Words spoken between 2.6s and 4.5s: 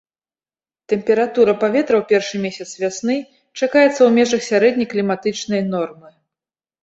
вясны чакаецца ў межах